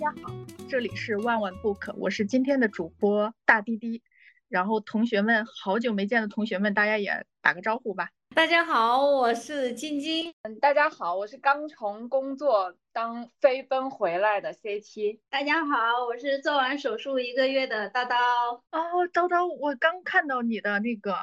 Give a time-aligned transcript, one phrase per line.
[0.00, 0.32] 家好，
[0.66, 4.02] 这里是万万 book，我是今天的主播大滴滴。
[4.48, 8.08] 然后同学们，好久没见的同学们，大家也打个招呼吧。
[8.34, 10.32] 大家好，我是晶晶。
[10.40, 15.18] 嗯，大家好，我是刚从工作当飞奔回来的 CT。
[15.28, 18.16] 大家好，我是做完手术一个月的叨叨。
[18.70, 21.14] 哦，叨叨，我刚看到你的那个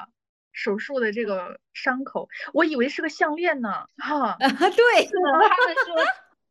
[0.51, 3.87] 手术的这个伤口，我以为是个项链呢。
[3.97, 5.95] 哈，对，他们说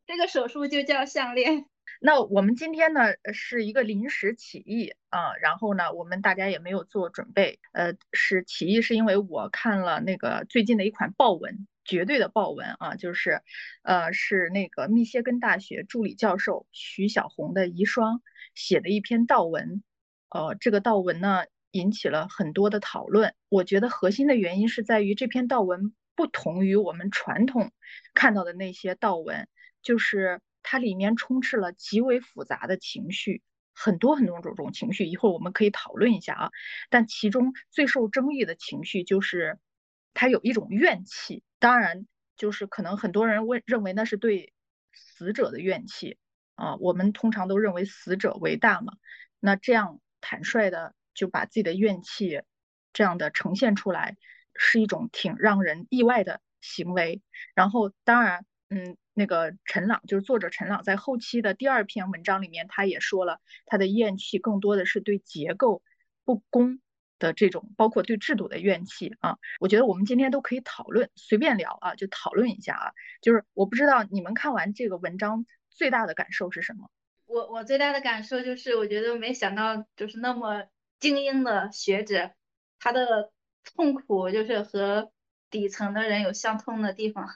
[0.08, 1.66] 这个手术就叫项链。
[2.00, 3.00] 那我们今天呢
[3.32, 13.40] 是一个临时起意啊，然后呢我们大家也没有做准备，呃，是起意是因为我看了那个最近的一款报文，绝对的报文啊，就是
[13.82, 18.20] 呃是那个密歇根大学助理教授徐小红的遗孀
[18.54, 19.82] 写的一篇悼文，
[20.28, 27.72] 呃，这个悼文呢引起了很多的讨论，我觉得核心的原因是在于这篇悼文不同于我们传统
[28.12, 29.48] 看到的那些悼文，
[29.82, 30.40] 就是。
[30.68, 33.40] 它里面充斥了极为复杂的情绪，
[33.72, 36.50] 很多很多种种情绪，一会儿我们可以讨论一下啊。
[36.90, 39.58] 但其中最受争议的情绪就是，
[40.12, 42.04] 它有一种怨气，当然
[42.36, 44.52] 就是可能很多人问认为那是对
[44.92, 46.18] 死者的怨气
[46.56, 46.74] 啊。
[46.76, 48.94] 我们通常都认为死者为大嘛，
[49.38, 52.42] 那这样坦率的就把自己的怨气
[52.92, 54.16] 这样的呈现出来，
[54.56, 57.22] 是一种挺让人意外的行为。
[57.54, 58.96] 然后当然，嗯。
[59.18, 65.82] 那个陈朗就是作者陈朗，在后期的第二篇文章里面，他也说了，他的怨气更多的是对结构
[66.22, 66.80] 不公
[67.18, 69.38] 的这种，包括对制度的怨气啊。
[69.58, 72.92] 我觉得我们今天都可以讨论，随便聊啊，就讨论一下啊。
[73.22, 76.90] 就是我不知道你们看完这个文章最大的感受是什么？
[77.24, 80.64] 我我最大的感受就是，我觉得没想到就是那么
[81.00, 82.32] 精英的学者，
[82.78, 83.32] 他的
[83.64, 85.10] 痛苦就是和
[85.48, 87.30] 底层的人有相通的地方。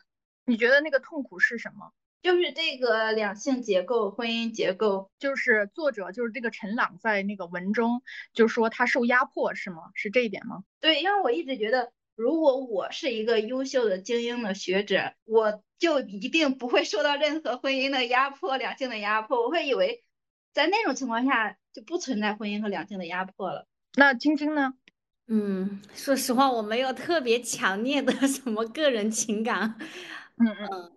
[0.51, 1.93] 你觉得那个痛苦是什么？
[2.23, 5.09] 就是这个两性结构、婚姻结构。
[5.19, 8.03] 就是作者，就是这个陈朗在那个文中
[8.35, 9.85] 就说他受压迫，是吗？
[9.95, 10.65] 是这一点吗？
[10.81, 19.43] 对，因为我一直觉得，如果我是一个优秀的精英的学者，我就一定不会受到任何婚姻的压迫、两性的压迫。
[19.43, 20.03] 我会以为，
[20.53, 23.69] 在那种情况下就不存在婚姻和两性的压迫了。
[23.95, 24.75] 那晶晶呢？
[25.29, 29.77] 嗯，说实话，我没有特别强烈的 什么个人情感。
[30.41, 30.93] 嗯嗯嗯，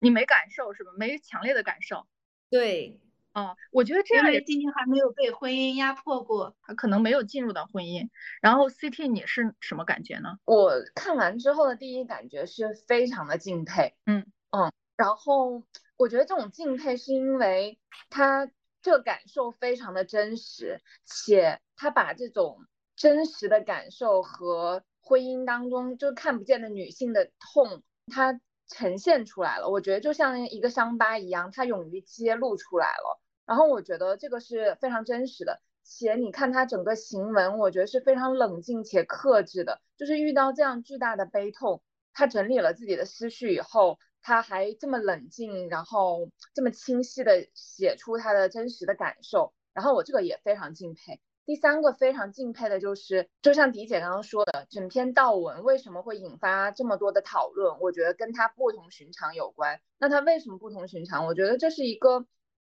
[0.00, 0.90] 你没感受是吧？
[0.98, 2.06] 没强烈的感受。
[2.50, 3.00] 对，
[3.32, 8.08] 哦，我觉得这样也今天还没有被婚姻压迫过，他可能没有进入到婚姻。
[8.40, 10.38] 然后 CT 你是什么感觉呢？
[10.44, 13.94] 我看完之后的第一感觉是非常的敬佩。
[14.06, 15.62] 嗯嗯，然后
[15.96, 17.78] 我觉得这种敬佩是因为
[18.10, 18.50] 他
[18.82, 27.82] 这个感受非常的真实，且他把这种真实的感受和婚姻当中就看不见的女性的痛，
[28.12, 28.38] 他。
[28.68, 33.20] 呈现出来了，我觉得就像一个伤疤一样，它勇于揭露出来了。
[33.44, 39.80] 然后我觉得这个是非常真实的，且你看他整个行文，我觉得是非常冷静且克制的。
[39.96, 41.80] 就是遇到这样巨大的悲痛，
[42.12, 49.54] 他整理了自己的思绪以后，他还这么冷静，然后这么清晰的写出他的真实的感受。
[49.72, 51.20] 然后我这个也非常敬佩。
[51.46, 57.78] 第三个非常敬佩的就是，就像迪姐刚刚说的，整篇悼文为什么会引发这么多的讨论？
[57.80, 59.80] 我觉得跟他不同寻常有关。
[59.96, 61.24] 那他为什么不同寻常？
[61.24, 62.26] 我觉得这是一个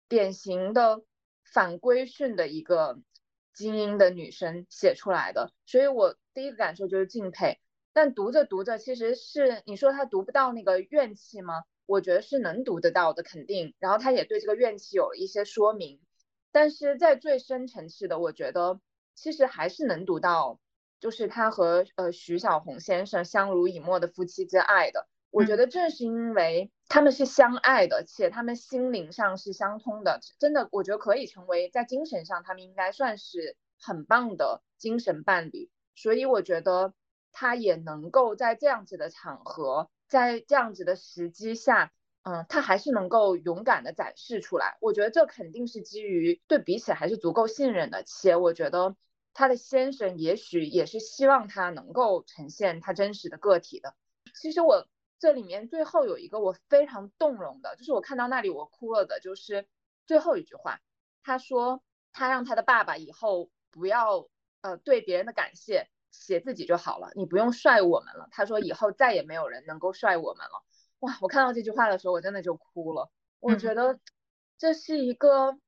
[0.09, 1.03] 典型的
[1.45, 2.99] 反规训的一个
[3.53, 7.61] 精英的女生写出来的，所以我第一个感受就是敬佩。
[7.93, 11.63] 但读着读着，其实是你说他读不到那个怨气吗？
[11.87, 13.73] 我觉得是能读得到的，肯定。
[13.79, 16.01] 然后他也对这个怨气有了一些说明。
[16.55, 18.79] 但是在最深层次的，我觉得
[19.17, 20.61] 其实还是能读到，
[21.01, 25.09] 就是他和呃徐小红先生相濡以沫的夫妻之爱的。
[25.31, 35.69] 我觉得正是因为他们是相爱的，且他们心灵上是相通的，真的，我觉得可以成为在精神上他们应该算是很棒的精神伴侣。
[35.97, 36.95] 所以我觉得
[37.33, 41.91] 他也能够在这样子的场合，在这样子的时机下。
[42.25, 48.97] 嗯，他还是能够勇敢的展示出来，我觉得这肯定是基于对彼此还是足够信任的，且我觉得
[49.35, 53.95] 他的先生也许也是希望他能够呈现他真实的个体的。
[54.35, 54.89] 其实我
[55.19, 59.69] 这里面最后有一个我非常动容的，就是我看到那里我哭了的，就是
[60.07, 60.81] 最后一句话，
[61.23, 64.29] 他说他让他的爸爸以后不要
[64.63, 68.29] 呃对别人的感谢写自己就好了，你不用帅我们了。
[68.31, 70.65] 他说以后再也没有人能够帅我们了。
[71.05, 71.19] 哇！
[71.21, 73.11] 我看到这句话的时候，我真的就哭了。
[73.41, 73.99] 我觉得
[74.59, 75.59] 这是一个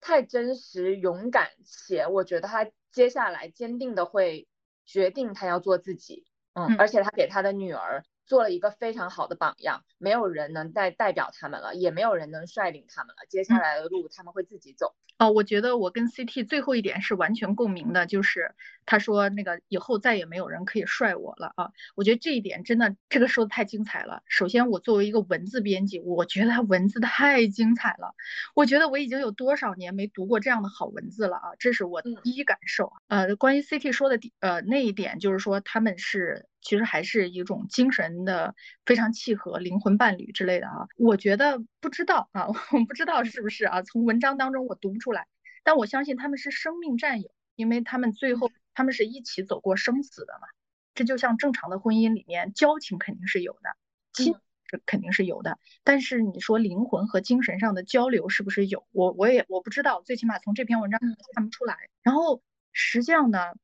[0.00, 4.48] 太真实、勇敢，且我觉得他接下来坚定的会
[4.86, 6.26] 决定他要做自己。
[6.52, 13.26] 嗯，而且他给他的女儿做了一个非常好的榜样，没有人能代代表他们了，也没有人能率领他们了。
[13.28, 14.94] 接下来的路他们会自己走。
[15.18, 18.54] 哦，我觉得我跟 CT 最后一点是完全共鸣的，就是
[18.90, 21.70] 他说那个以后再也没有人可以帅我了啊！
[21.94, 24.22] 我觉得这一点真的这个说的太精彩了。
[24.26, 28.14] 首先，我作为一个文字编辑，我觉得他文字太精彩了。
[28.54, 31.50] 我觉得我已经有多少年没读过这样的好文字了啊！
[31.58, 32.92] 这是我第一感受。
[33.08, 38.54] 呃，关于 CT 说的呃那一点，就是说他们是其实还是一种精神的
[38.86, 40.88] 非常契合、灵魂伴侣之类的啊。
[40.96, 43.82] 我觉得不知道啊， 我不知道是不是啊？
[43.82, 45.00] 从文章当中我读不出。
[45.00, 45.26] 出来，
[45.64, 50.48] 但我相信他们是生命战友，因为他们最后他们是一起走过生死的嘛。
[50.94, 53.76] 这就像正常的婚姻里面，交情肯定是有的，
[54.12, 54.34] 亲
[54.66, 58.86] 是肯定是有的，但是你说灵魂和精神上的交流是不是有？
[58.90, 61.00] 我我也我不知道，最起码从这篇文章
[61.34, 61.88] 看不出来。
[62.02, 63.54] 然后实际上呢，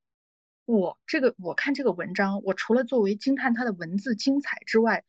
[0.64, 5.04] 我这个我看这个文章，我除了作为惊叹它的文字精彩之外，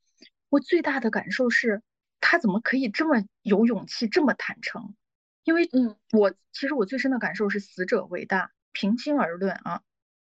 [0.49, 1.81] 我最大的感受是，
[2.19, 4.95] 他怎么可以这么有勇气，这么坦诚？
[5.43, 8.51] 因为，嗯，我其实我最深的感受是死者为大。
[8.79, 9.81] 平心而论啊，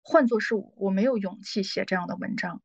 [0.03, 2.61] 换作是我，我没有勇气写这样的文章，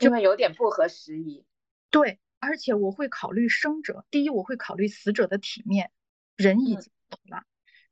[0.00, 1.46] 因为有点不合时宜。
[1.88, 5.90] 对，而且我会考虑生者，第一我会考虑死者的体面，
[6.36, 7.44] 人已经走了，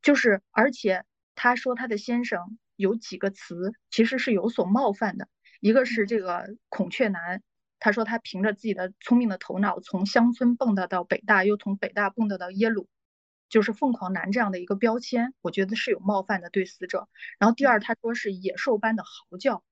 [0.02, 5.26] 就是而且他说他的先生有几个词其实是有所冒犯的，
[5.60, 7.42] 一个是这个孔雀男，
[7.78, 12.86] 他说他凭着自己的聪明的头脑从乡村蹦跶到北大，又从北大蹦跶到耶鲁。
[13.48, 17.08] 就是凤凰男这样的一个标签，我觉得是有冒犯的对死者。
[17.38, 19.62] 然后第二，他说是野兽般的嚎叫，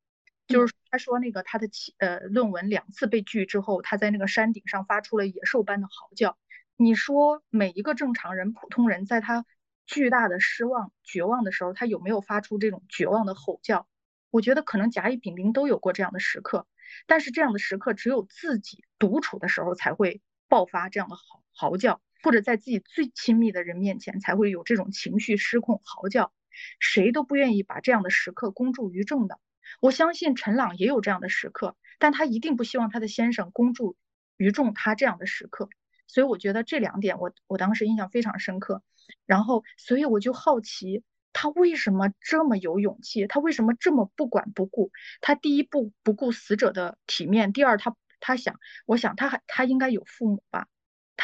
[0.46, 1.68] 就是他说那个他的
[1.98, 6.38] 呃论文两次被拒之后，他在那个山顶上发出了野兽般的嚎叫。
[6.76, 9.44] 你说每一个正常人、普通人，在他
[9.86, 13.86] 巨大的失望、绝望的时候，他有没有发出这种绝望的吼叫？
[14.30, 16.66] 我觉得可能甲乙丙丁都有过这样的时刻，
[17.06, 22.00] 但是这样的时刻只有自己独处的时候才会爆发这样的嚎嚎叫。
[22.24, 26.32] 或者在自己最亲密的人面前才会有这种情绪失控嚎叫，
[26.80, 29.38] 谁都不愿意把这样的时刻公诸于众的。
[29.80, 33.94] 我相信陈朗也有这样的时刻，但他一定不希望他的先生公诸
[34.38, 35.68] 于众他这样的时刻。
[36.06, 38.82] 所以我觉得这两点我我当时印象非常深刻。
[39.26, 41.02] 然后，所以我就好奇
[41.34, 44.92] 他为什么这么有勇气，他为什么这么不管不顾？
[45.20, 50.68] 他第一步不顾死者的体面，第二他他想，我想他还他应该有父母吧。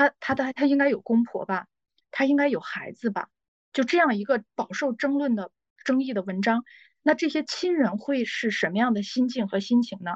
[0.01, 1.67] 他他的他应该有公婆吧，
[2.11, 3.29] 他应该有孩子吧，
[3.75, 5.53] 就这样一个饱受争论的
[5.85, 6.65] 争议的文章，
[7.03, 10.13] 那这些亲人会是什么样的心境和心情呢？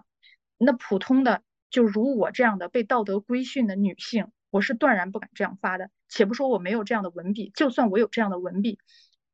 [0.57, 5.91] 那普通的就如我这样的被道德规训的女性，我是断然不敢这样发的。
[6.09, 8.79] 且不说我没有这样的文笔，就算我有这样的文笔，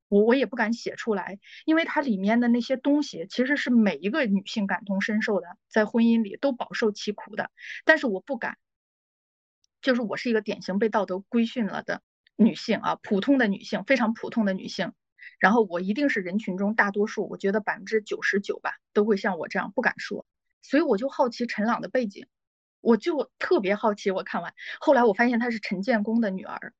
[0.08, 7.52] 我我也不敢写出来，因为它里面的那些东西其实是每一个女性感同身受的，在婚姻里都饱受其苦的，
[7.85, 8.58] 但是我不敢。
[9.82, 12.03] 就是我是一个典型被道德规训了的
[12.37, 14.93] 女性啊，普通的女性，非常普通的女性。
[15.38, 20.27] 然后我一定是人群中大多数，我觉得百分之九十九吧，都会像我这样不敢说。
[20.62, 22.27] 所以我就好奇陈朗的背景，
[22.81, 24.11] 我就特别好奇。
[24.11, 26.75] 我看完后来，我发现她是陈建功的女儿。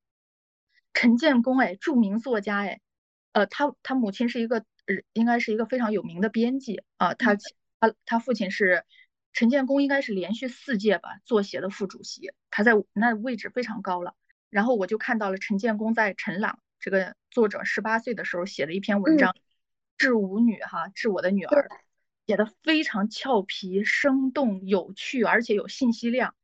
[0.93, 2.81] 陈建功哎，著名作家哎，
[3.33, 7.15] 呃，他他母亲是一个呃，应该是一个非常有名的编辑啊。
[7.15, 7.35] 他
[7.81, 8.85] 他他父亲是。
[9.33, 14.15] 陈建功应该是连续四届吧作协的副主席，他在那位置非常高了。
[14.51, 19.35] 然后我就看到了陈建功在陈朗这个作者十八岁的时候写的一篇文章，
[19.97, 21.69] 致舞女哈，致我的女儿，
[22.27, 26.35] 写的非常俏皮、生动、有趣，而且有信息量。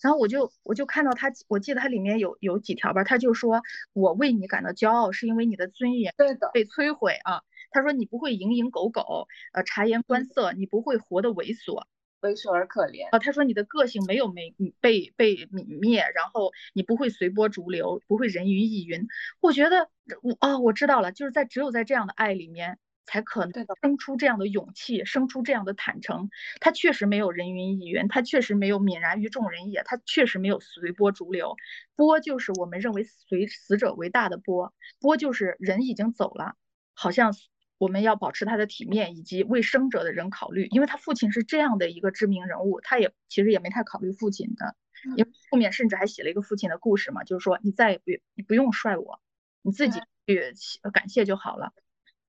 [0.00, 6.14] 然后我就我就看到他，我记得他里面有有几条吧，他就说我为你感到骄傲，是因为你的尊严
[6.54, 7.42] 被摧毁啊。
[7.70, 11.84] 他说你不会蝇营狗苟，呃，察言观色，你不会活得猥琐。
[12.20, 13.18] 猥琐而可怜啊！
[13.18, 19.08] 他说你的个性没有没被被泯灭，然后你不会随波逐流，不会人云亦云。
[19.40, 19.88] 我觉得
[20.22, 26.28] 我啊，我知道了，就是在只有在这样的爱里面，才可能生出这样的勇气，生出这样的坦诚。
[26.60, 31.56] 他确实没有人云亦云，他确实没有泯然于众人也，他确实没有随波逐流。
[31.96, 36.54] 波就是我们认为随死者为大的波，波就是人已经走了，
[36.92, 37.32] 好像。
[37.80, 44.76] 我们要保持他的体面，以及为生者的人考虑，因为他父亲是这样的一个知名人物，他也其实也没太考虑父亲的，
[45.16, 49.18] 因为后面甚至还写了一个父亲的故事嘛，就是说你再也不你不用帅我，
[49.62, 50.52] 你自己去
[50.92, 51.72] 感谢就好了。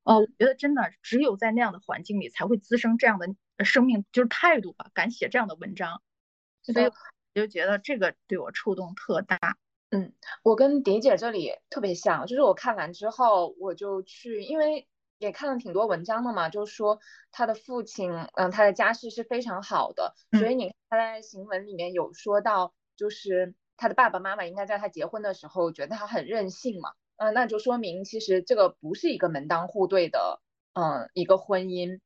[0.04, 6.02] 哦，我觉得真的只有在那样的环境里才会滋生这样的生命，就是态度吧，敢写这样的文章，
[6.64, 6.94] 所以我
[7.34, 9.58] 就觉得这个对我触动特大。
[9.90, 14.88] 嗯，我跟蝶姐这里特别像，就是我看完之后我就去，因为。
[15.22, 17.00] 也看了挺多文章的嘛，就是说
[17.32, 30.42] 他的父亲，嗯，他的家世是非常好的，所以你他在行文里面有说到，就是他的爸爸妈妈应该在他结婚的时候觉得他很任性嘛，嗯，那就说明其实这个不是一个门当户对的，
[30.74, 32.00] 嗯，一个婚姻，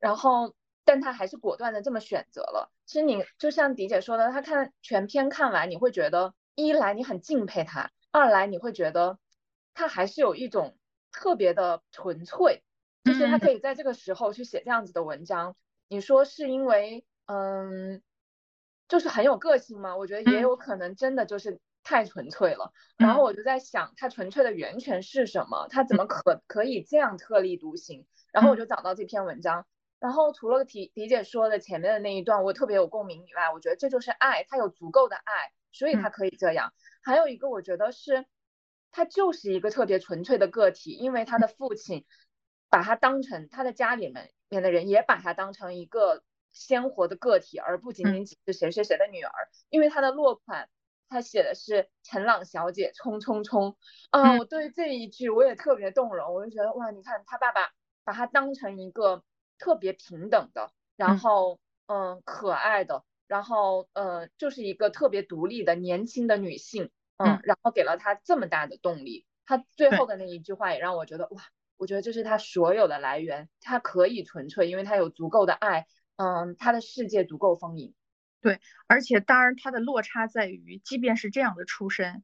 [0.00, 0.52] 然后
[0.84, 2.72] 但他还是果断的这么选择了。
[2.86, 9.20] 其实你就像迪姐说的，他看全篇看完，你会觉得一来你很敬佩他，二来你会觉得
[9.74, 10.76] 他还是有一种。
[11.18, 12.62] 特别的纯粹，
[13.02, 15.56] 就是他可以在这个时候去写这样子的文章。
[15.88, 18.00] 你说是因为，嗯，
[18.86, 19.96] 就是很有个性吗？
[19.96, 22.72] 我觉得也有可能，真的就是太纯粹了。
[22.96, 25.66] 然后我就在想，他纯粹的源泉是什么？
[25.68, 28.06] 他怎么可可以这样特立独行？
[28.30, 29.66] 然后我就找到这篇文章。
[29.98, 36.72] 然后除了迪迪姐说的前面的那一段我特别有共鸣以外，我觉得这就是爱，他有足够的爱，所以他可以这样。
[37.02, 38.24] 还有一个，我觉得是。
[38.90, 42.04] 他就是一个特别纯粹的个体，因为他的父亲
[42.68, 49.32] 把他当成他的家里面面的人也把他当成一个鲜活的个体，而不仅仅只是谁谁谁的女儿。
[49.68, 50.68] 因为他的落款，
[51.08, 53.76] 他写的是陈朗小姐冲冲冲
[54.10, 54.38] 啊！
[54.38, 57.70] 我对这一句我也特别动容，我就觉得哇，你看他爸爸
[58.04, 59.22] 把他当成一个
[59.58, 66.90] 特别平等的，然后嗯可爱的，然后呃就是一个特别独立的年轻的女性。
[67.18, 71.42] 嗯，然后给了他这么大的动力，他最后的那一句话也让我觉得哇，
[71.76, 77.94] 我觉得这是他所有的来源，他可以纯粹，因为他有足够的爱，嗯，他的世界足够丰盈。
[78.40, 82.22] 对，而且当然他的落差在于，即便是这样的出身，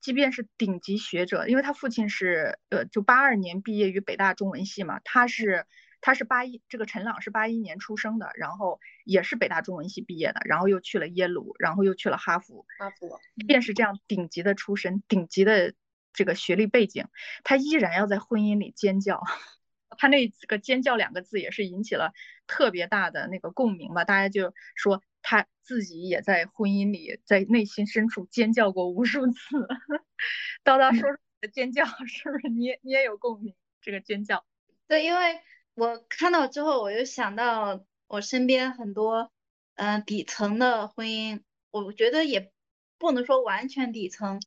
[0.00, 5.66] 即便是顶级学者，因为他父亲是呃，就八二年毕业于北大中文系嘛，他是。
[6.02, 12.66] 他是八一，这个陈朗是八一年出生的，然后也是北大中文系毕业的，然后又去了耶鲁，然后又去了哈佛。
[12.78, 15.74] 哈佛，便是这样顶级的出身，顶级的
[16.12, 17.06] 这个学历背景，
[17.44, 19.22] 他依然要在婚姻里尖叫。
[19.96, 22.12] 他那个“尖叫”两个字也是引起了
[22.46, 24.04] 特别大的那个共鸣吧？
[24.04, 29.38] 大家就说他自己也在婚姻里，在内心深处尖叫过无数次。
[30.64, 33.54] 叨叨说说的尖叫， 是不是你你也有共鸣？
[33.80, 34.44] 这个尖叫，
[34.88, 35.40] 对，因为。
[35.74, 39.32] 我看到之后，我就想到我身边很多，
[39.76, 42.52] 嗯，底层的婚姻，我觉得也
[42.98, 44.42] 不能说完全底层，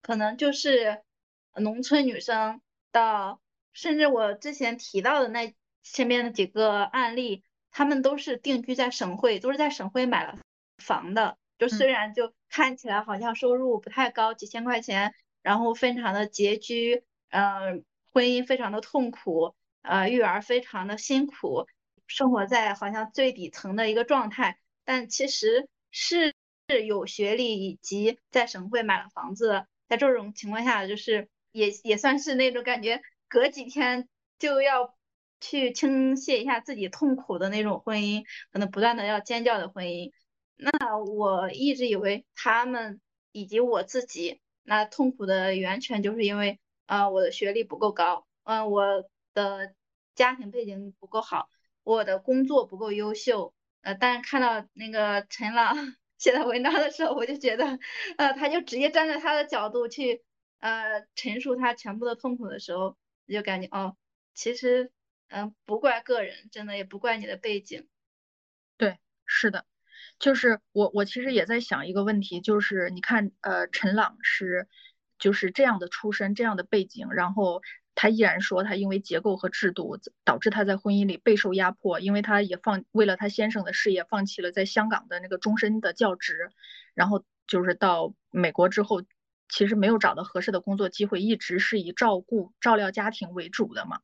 [0.00, 1.02] 可能就是
[1.56, 3.40] 农村女生到，
[3.72, 10.38] 甚至我之前提到的那身边的几个案例，他们都是定居在省会，都是在省会买了
[10.78, 19.54] 房的，就虽然就看起来好像收入不太高，几千块钱，然后非常的拮据，嗯，婚姻非常的痛苦。
[19.86, 21.66] 呃，育儿非常的辛苦，
[22.08, 26.34] 生活在好像最底层的一个状态，但其实是
[26.86, 34.08] 有学历以及在省会买了房子，在这种情况下，就是也也算是那种感觉，隔几天
[34.40, 34.96] 就要
[35.40, 40.10] 去倾泻一下自己痛苦的那种婚姻，可能不断的要尖叫的婚姻。
[40.56, 43.00] 那我一直以为他们
[43.30, 49.08] 以及我自己，那痛苦的源泉就是因为啊，我的学历不够高，嗯，我。
[49.36, 49.74] 的
[50.14, 51.50] 家庭背景不够好，
[51.84, 53.52] 我的工作不够优秀，
[53.82, 55.76] 呃，但是看到那个陈朗
[56.16, 57.78] 写的文章的时候，我就觉得，
[58.16, 60.24] 呃，他就直接站在他的角度去，
[60.58, 63.94] 呃，陈述他全部的痛苦的时候，我就感觉，哦，
[64.34, 64.90] 其实，
[65.28, 67.86] 嗯，不怪个人，真的也不怪你的背景。
[68.78, 69.66] 对，是的，
[70.18, 74.66] 就是我，我其实也在想一个问题，就是你看，呃，陈朗是
[75.18, 77.60] 就是这样的出身，这样的背景，然后。
[77.96, 86.50] 他依然说，他因为结构和制度导致他在婚姻里备受压迫，因为他也放为了他先生的事业放弃了在香港的那个终身的教职，
[86.94, 89.02] 然后就是到美国之后，
[89.48, 94.00] 其实没有找到合适的工作机会，一直是以照顾照料家庭为主的嘛。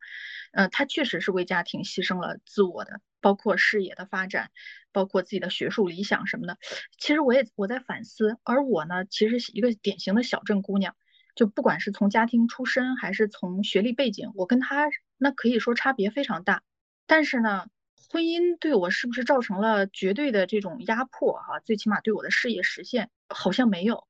[0.52, 4.50] 嗯，他确实是为家庭牺牲了自我的，包括事业的发展，
[4.90, 6.56] 包括自己的学术理想什么的。
[6.98, 10.94] 其实我也我在反思，而我呢，其实是一个典型的小镇姑娘。
[11.34, 16.62] 就不管是从家庭出身还是从学历背景，我跟他那可以说差别非常大。
[17.06, 17.66] 但是呢，
[18.10, 21.32] 婚姻对我是不是造成了绝对的这种压迫？
[21.34, 24.06] 哈，最起码对我的事业实现好像没有，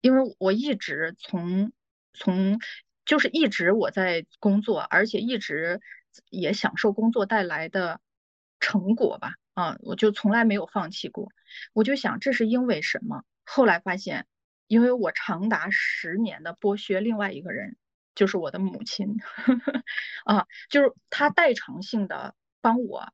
[0.00, 1.72] 因为我一直从
[2.12, 2.58] 从
[3.04, 5.80] 就是一直我在工作，而且一直
[6.30, 8.00] 也享受工作带来的
[8.58, 9.34] 成果吧。
[9.54, 11.30] 啊，我就从来没有放弃过。
[11.72, 13.22] 我就想这是因为什么？
[13.44, 14.26] 后来发现。
[14.66, 17.76] 因为我长达十年的剥削另外一个人，
[18.14, 19.82] 就是我的母亲，呵 呵
[20.24, 23.12] 啊，就是她代偿性的帮我，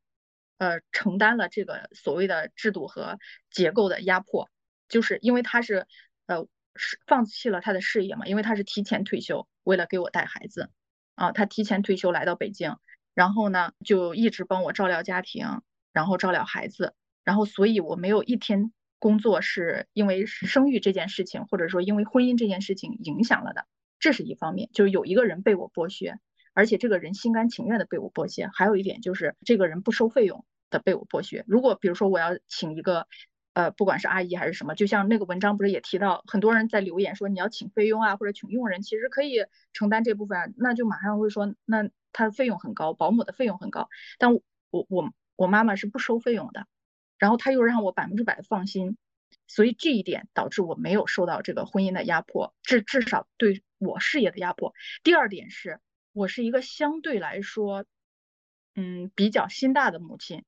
[0.58, 3.18] 呃，承担了这个所谓的制度和
[3.50, 4.48] 结构的压迫，
[4.88, 5.86] 就是因为她是，
[6.26, 10.70] 呃，是放弃了她的事业嘛，因为她是提前退休，为了给我带孩子，
[11.14, 12.76] 啊，他提前退休来到北京，
[13.14, 16.94] 然后呢就一直帮我照料家庭，然后照料孩子，
[17.24, 23.66] 然后所以我没有一天工作是因为生育这件事情，或者说因为婚姻这件事情影响了的，
[23.98, 26.20] 这是一方面，就是有一个人被我剥削，
[26.54, 31.44] 而且这个人心甘情愿的被我剥削，还有一点就是这个人不收费用的被我剥削。
[31.48, 33.08] 如果比如说我要请一个。
[33.54, 39.44] 呃，不管是阿姨还是什么，就像那个文章不是也提到，很多人在留言说你要请菲佣啊，或者请佣人，其实可以
[39.74, 44.42] 承担这部分，那就马上会说，那他的费用很高，保姆的费用很高，但我
[44.88, 46.66] 我我妈妈是不收费用的，
[47.22, 48.96] 然后他又让我百分之百的放心，
[49.46, 54.74] 所以这一点导致我没有受到这个婚姻的压迫，至至少对我事业的压迫。
[55.04, 55.78] 第二点是
[56.12, 57.84] 我是一个相对来说，
[58.74, 60.42] 嗯，比较心大的母亲。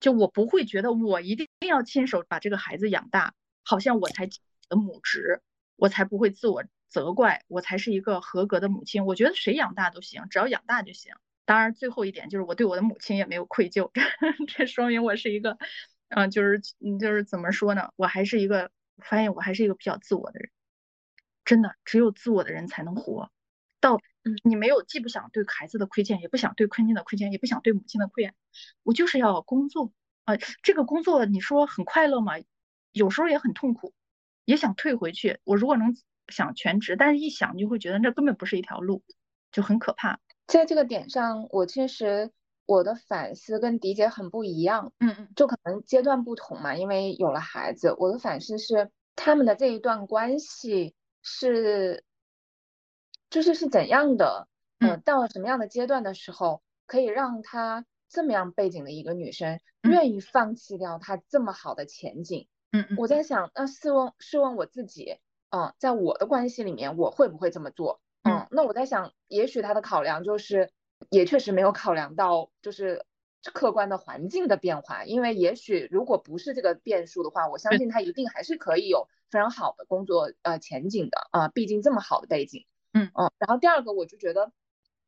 [0.00, 5.42] 就我不会觉得我一定要亲手把这个孩子养大，好像我才的母职，
[5.76, 9.06] 我才不会自我责怪，我才是一个合格的母亲。
[9.06, 11.12] 我觉得谁养大都行，只要养大就行。
[11.44, 13.90] 当然，最后一点就是我对我的母亲也没有愧疚，
[14.46, 15.58] 这说明我是一个，
[16.10, 17.90] 嗯，就是嗯，就是怎么说呢？
[17.96, 20.50] 我还是一个，发现我还是一个比较自我的人。
[21.44, 23.30] 真的，只有自我的人才能活。
[23.80, 23.98] 到
[24.44, 28.34] 你没有，既不想对孩子的亏欠，也不想对坤亲的亏欠，也不想对母亲的亏欠，
[28.82, 29.92] 我就是要工作
[30.24, 30.36] 啊。
[30.62, 32.34] 这个工作你说很快乐吗？
[32.92, 33.94] 有时候也很痛苦，
[34.44, 35.38] 也想退回去。
[35.44, 35.96] 我如果能
[36.28, 39.02] 想全职，但是一想就会觉得那根本不是一条路，
[39.50, 40.20] 就很可怕。
[40.46, 42.30] 在这个点上，我确实
[42.70, 44.92] 我的反思跟迪姐很不一样。
[45.00, 52.04] 嗯嗯，就可能阶段不同嘛，因为有了孩子，我的反思是他们的这一段关系是。
[53.30, 54.48] 就是是怎样的，
[54.80, 62.48] 嗯，到了什么样的阶段的时候，可以让她这么样背景的一个女生愿意放弃掉她这么好的前景？
[62.72, 65.18] 嗯嗯，我在想，那试问试问我自己，
[65.50, 68.00] 嗯，在我的关系里面，我会不会这么做？
[68.24, 70.72] 嗯，那我在想，也许他的考量就是，
[71.08, 73.04] 也确实没有考量到就是
[73.52, 82.66] 客观的环境的变化，因为也许如果不是这个变数的话，我相信他一定还是可以有非常好的工作呃前景的啊，毕竟这么好的背景。
[82.92, 84.52] 嗯嗯，然后第二个我就觉得，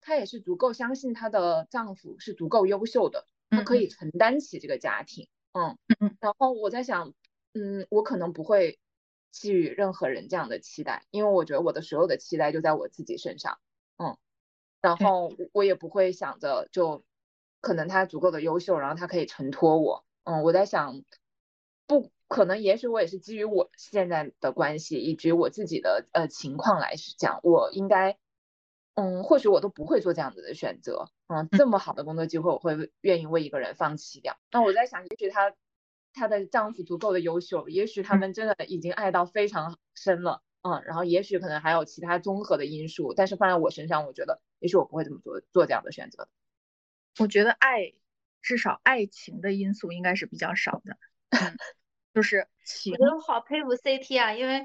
[0.00, 5.28] 她也是足够相信她的丈夫是足够优秀的，她可以承担起这个家庭。
[5.52, 7.12] 嗯嗯，然后我在想，
[7.52, 8.78] 嗯，我可能不会
[9.32, 13.58] 给予任何人这样的期待，因为我觉得我的所有的期待就在我自己身上。
[13.98, 14.16] 嗯，
[14.82, 17.02] 然后我也不会想着就
[17.62, 20.04] 可能他足够的优秀，然后他可以承托我。
[20.24, 21.02] 嗯，我在想，
[21.86, 22.10] 不。
[22.28, 28.16] 可能也许我也是基于我现在的关系以及我自己的呃情况来讲，我应该，
[28.94, 34.38] 嗯，或许我都不会做这样子的选择，嗯，这么好的工作机会，我会愿意为一个人放弃掉。
[34.50, 35.54] 那我在想，也许她
[36.14, 46.28] 她的丈夫足够的优秀，也许他们真的已经爱到非常深了，嗯，然后也许可能还有其他综合的因素，但是放在我身上，我觉得也许我不会这么做做这样的选择。
[47.18, 47.92] 我觉得爱，
[48.40, 50.96] 至少爱情的因素应该是比较少的。
[52.14, 52.46] 就是
[52.92, 54.58] 我觉得我好佩服 CT 啊，因为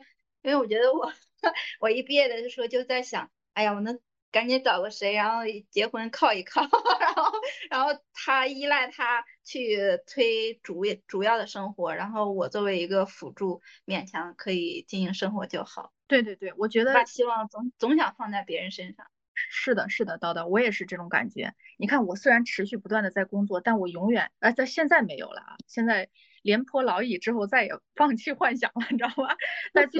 [0.43, 1.11] 因为我觉得我
[1.81, 3.99] 我一毕业的时候就在想，哎呀，我能
[4.31, 6.61] 赶紧找个谁，然后结婚靠一靠，
[7.01, 7.31] 然后
[7.71, 15.91] 然后他依赖他去推主主要的生活，然后我作为一个辅助，勉强可以经营生活就好。
[16.07, 19.07] 对对对，我觉得把希望总总想放在别人身上。
[19.49, 21.53] 是的，是的，叨叨，我也是这种感觉。
[21.77, 26.09] 你看，我虽然持续不断的在工作，但我永远，呃，在现在没有了啊，现在。
[26.43, 29.35] 廉颇老矣之后，再也放弃幻想了，你知道吗？
[29.73, 29.99] 在开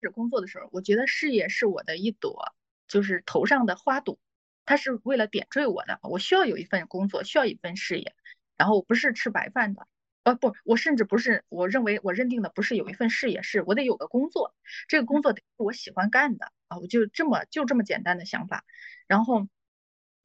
[0.00, 2.54] 始工作的时候，我觉得事业是我的一朵，
[2.88, 4.18] 就是头上的花朵，
[4.64, 5.98] 它是为了点缀我的。
[6.02, 8.14] 我需要有一份工作，需要一份事业，
[8.56, 9.86] 然后我不是吃白饭的，
[10.26, 14.56] 呃，不，我甚至不是，我认为我认定的不是有一份事业，是我得有个工作，
[14.88, 18.64] 这个工作得是我喜欢干的啊，我就这么就这么简单的想法。
[19.06, 19.46] 然后，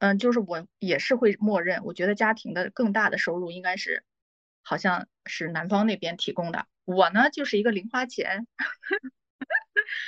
[0.00, 4.04] 嗯，就是我也是会默认，我觉得家庭的更大的收入应该是。
[4.64, 8.46] 好像是男方那边提供的，我呢就是一个零花钱。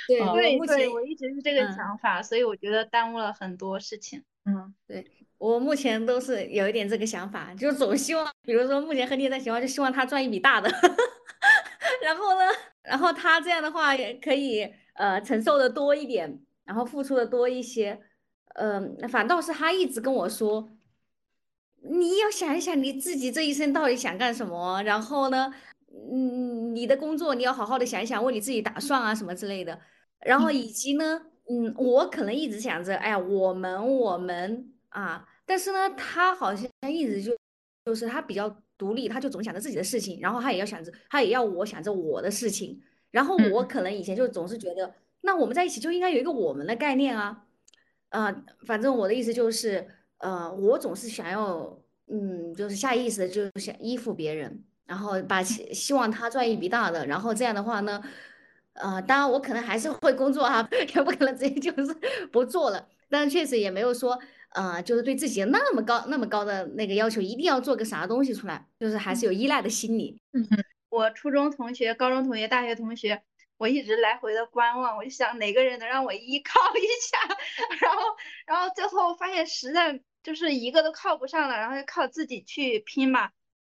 [0.07, 4.23] 对对对，我一直是这个想法，所以我觉得耽误了很多事情。
[4.45, 10.69] 嗯，对我目前都是有一点这个想法，就总希望，比如说目前和你在情况，就希望他赚一笔大的，
[12.01, 12.45] 然后呢，
[12.83, 18.01] 然后他这样的话也可以呃承受的多一点，然后付出的多一些。
[18.55, 20.69] 嗯，反倒是他一直跟我说。
[21.87, 25.53] 你要想一想你自己这一生到底想干什么，然后呢，
[26.11, 29.79] 嗯，你的工作你要好好的想一想，为你自己打算啊什么之类的。
[30.21, 37.35] 然后以及呢，嗯，我可能一直想着，哎呀，我们我们啊，但是呢，他好像一直就
[37.85, 42.81] 就是他比较独立，他就总想着自己的事情，然后他也要想着，他也要我想着我的事情。
[43.11, 47.45] 然后我可能以前就总是觉得，那我们在一起就应该有一个我们的概念啊。
[48.09, 58.01] 呃，反正我的意思就是，呃，我总是想要，嗯，就是下意识的就想依附别人，然后把希希望他赚一笔大的，然后这样的话呢，
[58.73, 61.93] 呃，当然我可能还是会工作哈， 也不可能直接就是
[62.31, 64.17] 不做了，但确实也没有说，
[64.55, 70.19] 呃，就是对自己那么高那么高的那个要求，一定要做个啥东西出来，就是还是有依赖的心理。
[70.31, 70.47] 嗯，
[70.89, 73.21] 我初中同学、高中同学、大学同学。
[73.57, 77.17] 我一直来回的观望，我就想哪个人能让我依靠一下，
[77.79, 78.01] 然后，
[78.45, 83.29] 然后最后发现实在就是一个都靠不上了，然后就靠自己去拼嘛。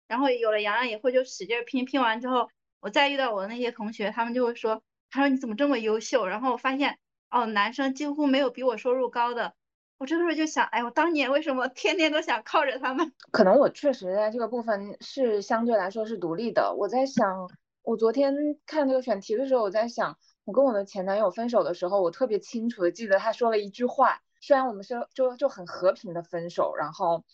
[0.09, 2.49] 然后有了洋洋以后就使劲拼，拼完之后，
[2.81, 6.27] 我再遇到我的那些同学，他们就会说，他说你怎么这么优秀？
[6.27, 6.99] 然后我发现
[7.31, 9.55] 哦，男生几乎没有比我收入高的。
[9.99, 13.13] 我这个时候就想，哎，我当年为什么天天都想靠着他们？
[13.31, 16.75] 可能我确实在这个部分是相对来说是独立的。
[16.77, 17.49] 我在想。
[17.87, 24.23] 我昨天看这个选题的时候，我在想，我跟我的前男友分手的时候，我特别清楚的记得他说了一句话。
[24.41, 27.25] 虽然我们是就就很和平的分手，然后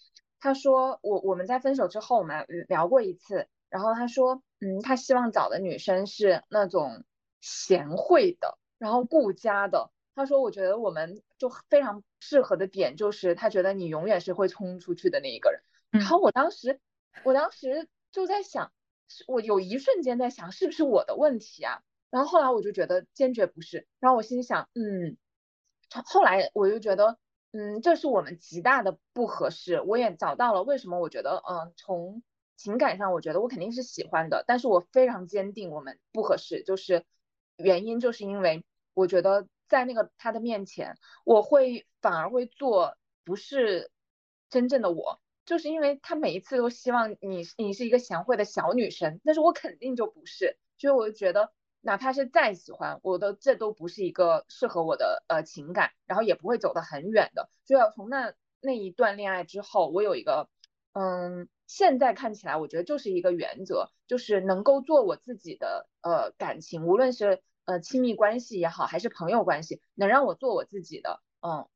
[0.40, 7.04] 他说我我们在分手之后，我们聊过一次，然后他说，嗯，他希望找的女生是那种
[7.40, 9.92] 贤惠的，然后顾家的。
[10.20, 15.60] 他说，我觉得我们就非常适合的点就是，他觉得你永远是会冲出去的那一个人。
[15.90, 16.78] 然后我当时，
[17.24, 18.72] 我当时就在想。
[19.26, 21.82] 我有一瞬间在想，是不是我的问题啊？
[22.10, 23.88] 然后后来我就觉得坚决不是。
[23.98, 25.16] 然后我心想，嗯，
[26.04, 27.18] 后来我就觉得，
[27.50, 29.80] 嗯，这是我们极大的不合适。
[29.80, 32.22] 我也找到了为什么我觉得，嗯，从
[32.56, 37.04] 情感上我觉得我肯定是喜欢的，但是我非常坚定我们不合适，就是
[37.56, 43.90] 原因就是因为我觉得在那个他的面前，我会反而会做不是
[44.50, 45.18] 真正的我。
[45.46, 57.48] 就是因为他每一次都希望你，你是一个贤惠的小女生，但是我肯定就不是，所以我就觉得，哪怕是再喜欢，我的这都不是一个适合我的呃情感，然后也不会走得很远的。
[57.64, 60.48] 所以从那那一段恋爱之后，我有一个，
[60.92, 71.68] 嗯，现在看起来我觉得就是一个原则，就是能够做我自己的呃感情，无论是呃亲密关系也好，还是朋友关系，能让我做我自己的，嗯，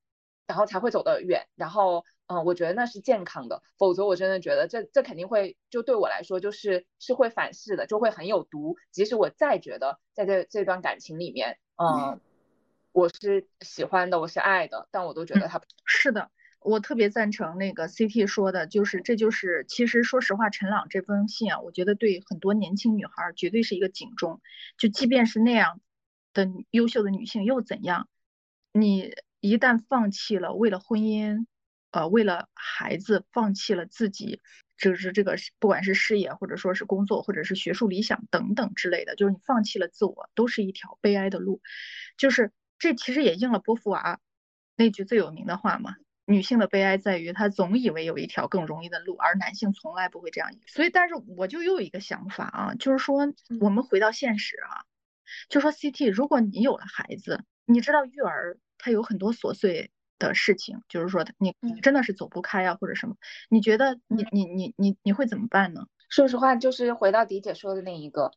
[0.46, 2.04] 然后才会走得远，然后。
[2.26, 8.78] 嗯，我觉得那是健康的，否则我真的觉得这这肯定会就对我来说就是是会反噬的，就会很有毒。
[8.92, 12.18] 即使我再觉得在这这段感情里面，嗯，
[12.92, 16.30] 我是喜欢的，我是爱的，但我都觉得他是的。
[16.60, 24.40] 我特别赞成那个 CT 说的，就是这就是其实说实话，陈朗这封信啊，我觉得对很多年轻女孩绝对是一个警钟。
[24.78, 25.78] 就即便是那样
[26.34, 28.08] 的优秀的女性又怎样？
[28.72, 31.46] 你一旦放弃了为了婚姻。
[31.90, 34.40] 呃，为了孩子放弃了自己，
[34.76, 41.62] 就是这个不管是事业或者说是工作或者是学术理想等等之类的，就是你放弃了自我，都是一条悲哀的路。
[42.16, 44.18] 就是这其实也应了波伏娃
[44.76, 45.94] 那句最有名的话嘛：
[46.26, 50.50] 女性的悲哀在于她总以为有一条更容易的路，而男性从来不会这样。
[50.66, 54.82] 所以，但是我就又有一个想法啊，就是说我们回到现实啊，
[55.48, 59.90] 就说 CT，如果你有了孩子，你知道育儿它有很多琐碎。
[60.16, 63.16] 的事情，就是说你真的是走不开啊，或者什么？
[63.50, 65.86] 你觉得你你你你你会怎么办呢？
[66.08, 68.30] 说实话，就是回到迪姐说的那一个，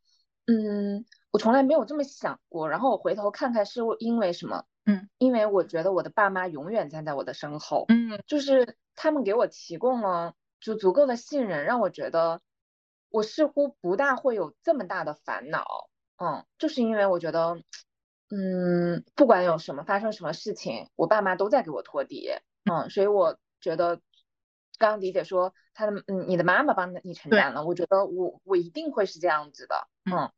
[0.48, 2.68] 嗯，我从来没有这么想过。
[2.68, 4.66] 然后我回头看看是因为什么？
[4.86, 12.42] 嗯，因为我觉得我的爸妈永远站在我的身后，嗯，就是他们给我提供了就足够的信任，让我觉得
[13.10, 15.90] 我似乎不大会有这么大的烦恼。
[16.18, 17.62] 嗯，就是因为我觉得。
[18.30, 22.30] 嗯，不管有什么发生什么事情，我爸妈都在给我托底，
[22.70, 24.02] 嗯，所以我觉得，
[24.78, 30.30] 刚刚迪姐说她的，嗯，你的妈妈帮你承担了，我觉得我我一定会是这样子的，嗯，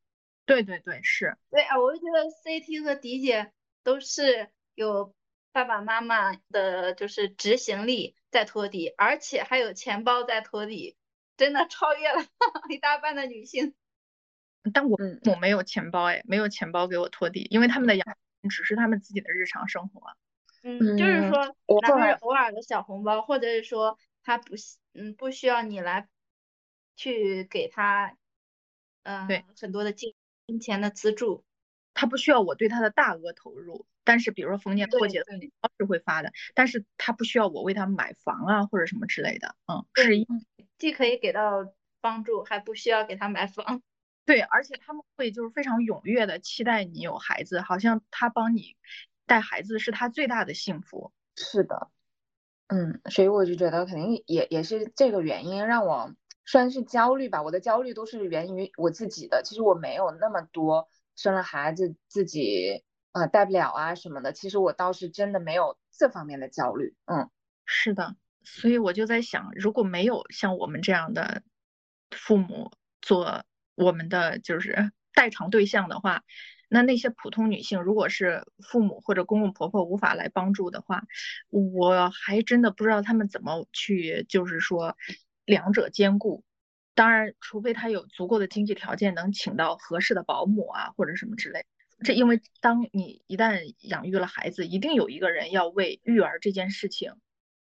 [0.45, 3.51] 对对对，是，对啊，我就觉得 CT 和迪姐
[3.83, 5.15] 都是有
[5.51, 10.95] 爸爸妈妈的，就是执行力在托底，而且还有钱包在托底，
[11.37, 12.23] 真的超越了
[12.69, 13.73] 一大半的女性。
[14.73, 18.17] 但我我没有钱包哎，没有钱包给我托底，因为他们的养
[18.49, 20.01] 只是他们自己的日常生活。
[20.63, 24.55] 嗯，就是说，哪怕是偶尔的小红包，或者是说他不
[24.93, 26.09] 嗯不需要你来
[26.95, 28.17] 去给他，
[29.03, 30.13] 嗯，对很多的金
[30.47, 31.45] 金钱的资助，
[31.93, 33.85] 他不需要我对他的大额投入。
[34.03, 35.25] 但是比如说逢年过节的
[35.77, 39.55] 是会发的，但是他不需要我为他买房啊或者什么之类的。
[39.67, 40.25] 嗯，是
[40.77, 43.81] 既可以给到帮助，还不需要给他买房。
[44.29, 48.75] 对，而且他们会就是非常踊跃的期待你有孩子，好像他帮你
[49.25, 51.11] 带孩子是他最大的幸福。
[51.35, 51.89] 是的，
[52.67, 56.13] 嗯，所以我就觉得肯定也也是这个原因让我
[56.45, 57.41] 算是焦虑吧。
[57.41, 64.31] 我的焦虑都是源于我自己的，其实我没有那么多生了孩子自己呃带不了啊什么的。
[64.31, 66.93] 其实我倒是真的没有这方面的焦虑。
[67.05, 67.31] 嗯，
[67.65, 71.41] 是的，所以我就在想，如果没有像我们这样的
[72.11, 73.43] 父母做
[73.79, 76.23] 我们的就是代偿对象的话，
[76.67, 81.03] 那那些普通女性，如果是父母或者公公婆婆无法来帮助的话，
[81.49, 84.97] 我还真的不知道他们怎么去，就是说
[85.45, 86.43] 两者兼顾。
[86.93, 91.65] 当然，除非他有足够的经济条件，能请到合适的保姆啊，或者什么之类。
[92.03, 97.13] 这因为当你一旦养育了孩子，一定有一个人要为育儿这件事情，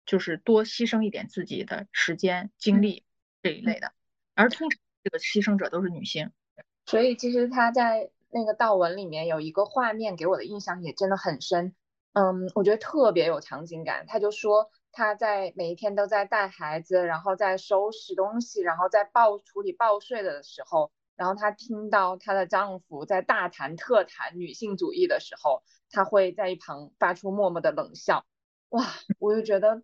[0.06, 3.04] 就是多牺牲一点自己的时间、精力
[3.42, 3.92] 这一类的。
[4.34, 6.32] 而通常这个牺牲者都是女性。
[6.84, 11.76] 所以其实他在那个悼文里面有一个画面，给我的印象也真的很深。
[12.14, 14.04] 嗯，我觉得特别有场景感。
[14.08, 20.90] 他就说他在每一天都在带孩子，然后在收拾东西，然后在报处理报税的时候。
[21.14, 28.26] 然后她听到她的丈夫在大谈特谈女性主义的时候，她会在一旁发出默默的冷笑。
[28.68, 28.84] 哇，
[29.18, 29.82] 我就觉得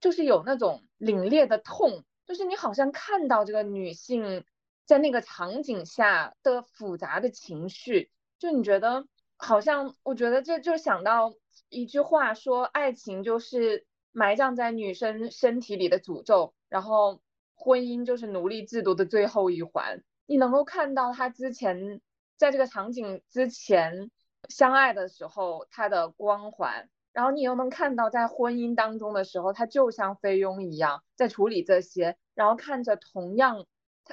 [0.00, 4.44] 就是有那种凛冽的痛，就是你好像看到这个女性
[4.88, 11.34] 在那个场景下的复杂的情绪，就你觉得好像，我觉得这就想到
[11.68, 17.20] 一句话说，爱情就是埋葬在女生身体里的诅咒，然后
[17.54, 20.02] 婚姻就是奴隶制度的最后一环。
[20.24, 22.00] 你能够看到他之前
[22.38, 24.10] 在这个场景之前
[24.48, 33.66] 相爱的时候他的光环，然后你又能看到在婚姻当中的时候，他就像菲佣一样在处理这些，然后看着同样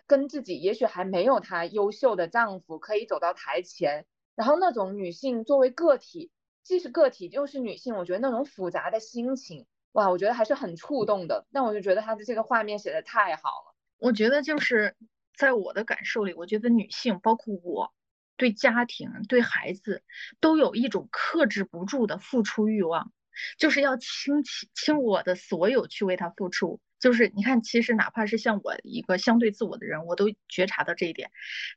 [0.08, 4.06] 跟自己也许还没有她优秀的丈夫可以走到台前，
[4.36, 6.32] 然后那种女性作为个体，
[6.64, 11.46] 既是个体又是女性，我觉得那种复杂的心情，哇，我觉得还是很触动的。
[11.50, 14.96] 那我就觉得她的这个画面写的太好了，我觉得就是。
[15.38, 17.94] 在我的感受里，我觉得女性，包括我，
[18.38, 20.02] 对家庭、对孩子，
[20.40, 23.12] 都有一种克制不住的付出欲望，
[23.60, 26.80] 就是要倾其倾我的所有去为他付出。
[27.06, 31.30] 就是你看，其实哪怕是像我一个相对自我的人，我都觉察到这一点。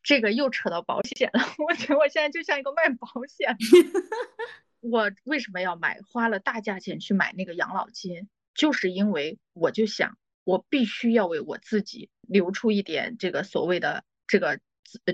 [0.03, 3.55] 这个又扯到保险了， 我觉得我现在就像一个卖保险。
[4.81, 6.01] 我为什么要买？
[6.09, 10.17] 花了大价钱去买那个养老金，就是因为我就想。
[10.45, 14.59] 我必须要为我自己留出一点这个所谓的这个，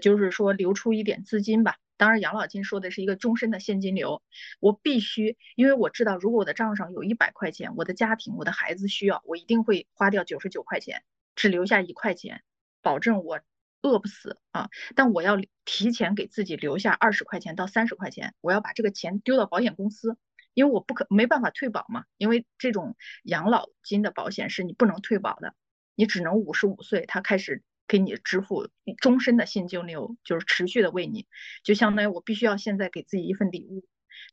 [0.01, 1.75] 就是说留出一点资金吧。
[2.05, 4.23] 当然，养老金说的是一个终身的现金流。
[4.61, 11.03] 我必须，因为我知道，如果我的账上有一百块钱，我的家庭、我的孩子需要，我一定会花掉九十九块钱，
[11.35, 12.43] 只留下一块钱，
[12.83, 13.41] 保证我
[13.81, 14.69] 饿不死啊。
[14.95, 20.19] 但我要提前给自己留下二十块钱到三十块钱，我要把这个钱丢到保险公司。
[20.53, 25.55] 因为我不可没办法退保嘛，因为这种养老金的保险是你不能退保的，
[25.95, 28.69] 你只能五十五岁他开始给你支付
[29.01, 31.27] 终身的现金流，就是持续的为你，
[31.63, 33.85] 就相当于我必须要现在给自己一份礼物，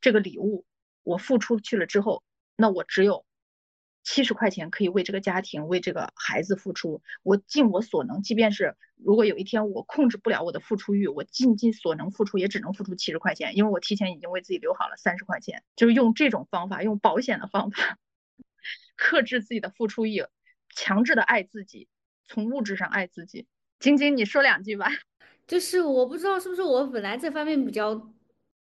[0.01, 0.65] 这个礼物
[1.03, 2.23] 我付出去了之后，
[2.55, 3.25] 那我只有。
[4.03, 8.23] 七十块钱可以为这个家庭、为这个孩子付出，我尽我所能。
[8.23, 15.63] 即便是如果有一天我控制不了我的付出欲，我尽尽所能付出，也只能付出七十块钱，因为我提前已经为自己留好了三十块钱。
[15.75, 17.99] 就是用这种方法，用保险的方法，
[18.97, 20.25] 克制自己的付出欲，
[20.75, 21.87] 强制的爱自己，
[22.25, 23.45] 从物质上爱自己。
[23.79, 24.87] 晶晶，你说两句吧。
[25.47, 28.09] 就是我不知道是不是我本来这方面比较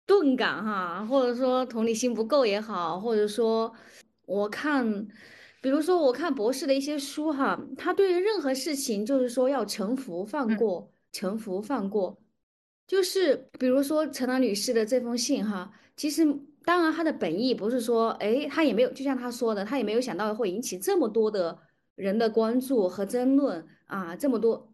[0.05, 3.75] 钝感哈，或者说同理心不够也好，或者说。
[4.27, 5.07] 我看，
[5.61, 12.17] 比如说我看博士的一些书哈，他对于任何事情就是说要臣服放过，臣服放过，
[12.87, 16.25] 就是比如说陈楠女士的这封信哈，其实
[16.63, 21.55] 当然她的本意不是说，哎，她也没有，就像她说的，她也没有想到会引起这么多的
[21.95, 24.71] 人的关注和争论啊，这么多，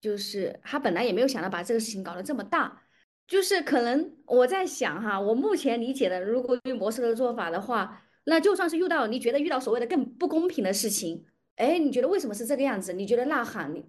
[0.00, 2.82] 就是他本来也没有想到把这个事情搞得这么大，
[3.26, 8.02] 就是可能我在想哈，我目前理解的，如果用博士的做法的话。
[8.24, 11.24] 那就算是遇到你觉得遇到所谓的更不公平的事情，
[11.56, 12.92] 哎，你觉得为什么是这个样子？
[12.92, 13.84] 你觉得呐喊你，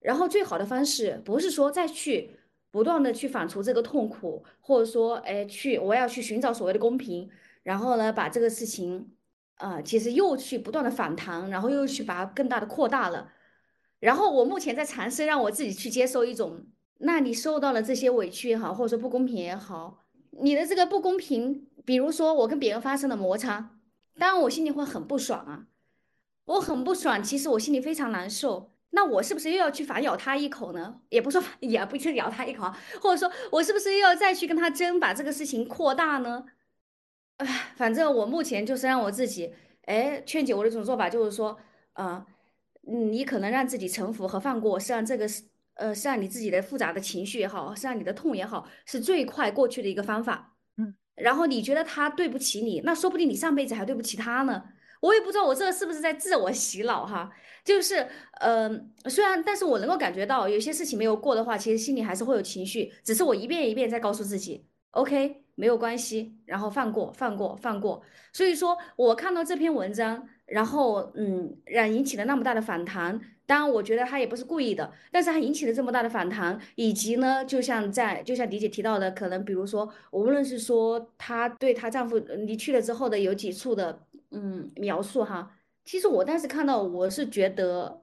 [0.00, 2.40] 然后最好的方式不是说再去
[2.72, 7.30] 不断的去反刍这个痛苦，或者说哎去我要去寻找所谓的公平，
[7.62, 9.12] 然后呢把这个事情，
[9.58, 13.32] 呃其实又去不断的反弹，然后又去把它更大的扩大了，
[14.00, 16.66] 然后我目前在尝试让我自己去接受一种，
[16.98, 20.04] 那你受到了这些委屈也好，或者说不公平也好，
[20.40, 21.68] 你的这个不公平。
[21.84, 23.70] 比如说我跟别人发生了摩擦，
[24.16, 25.66] 当然我心里会很不爽啊，
[26.44, 28.70] 我很不爽，其实我心里非常难受。
[28.90, 31.00] 那我是不是又要去反咬他一口呢？
[31.08, 36.44] 也不说也不去咬他一口，或者说我是不是又要再去跟他争，把这个事情扩大呢？
[37.44, 39.52] 哎，反正我目前就是让我自己，
[39.86, 41.58] 哎，劝解我的一种做法就是说，
[41.94, 42.26] 啊，
[42.82, 45.42] 你可能让自己臣服和放过，是让这个是
[45.74, 50.50] 呃，是让你自己的复杂的情绪也好，是让你的痛也好，是最快过去的一个方法。
[51.14, 54.62] 然后你觉得他对不起你，那说不定你上辈子还对不起他呢。
[55.02, 57.30] 我也不知道我这是不是在自我洗脑哈，
[57.64, 58.08] 就是，
[58.40, 68.02] 嗯，虽然，但是我能够感觉到有些事情没有过的话，其实心里还是会有情绪，只是我一遍一遍在告诉自己，OK，没有关系，然后放过，放过，放过。
[68.32, 73.20] 所以说我看到这篇文章，然后，嗯，让引起了那么大的反弹。
[73.44, 84.06] 当然，我觉得他也不是故意的，但是他引起了这么大的反弹，以及呢，就像在，就像迪姐提到的，可能比如说，无论是说她对她丈夫离去了之后的有几处的。
[84.34, 88.00] 嗯，描述哈，其实我当时看到，我是觉得，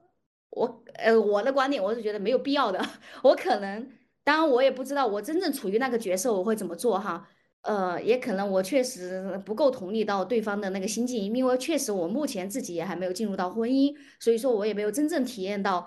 [0.50, 2.80] 我呃，我的观点，我是觉得没有必要的。
[3.24, 3.90] 我可能，
[4.22, 7.28] 当然我也不知道，我真正处于那个角色，我会怎么做哈。
[7.62, 15.86] 呃，也可能我确实不够同理到对方的那个心境，因为确实我目前自己也还没有进入到婚姻，所以说我也没有真正体验到